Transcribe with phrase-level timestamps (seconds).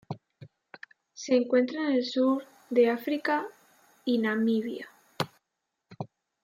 [1.13, 3.45] Se encuentra en el sur de África
[4.03, 4.89] y Namibia.